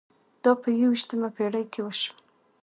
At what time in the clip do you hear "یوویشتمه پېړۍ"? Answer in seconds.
0.81-1.65